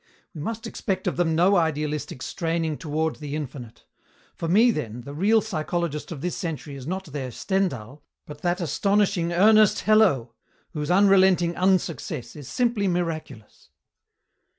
[0.33, 3.85] We must expect of them no idealistic straining toward the infinite.
[4.33, 8.59] For me, then, the real psychologist of this century is not their Stendhal but that
[8.59, 10.33] astonishing Ernest Hello,
[10.71, 13.69] whose unrelenting unsuccess is simply miraculous!"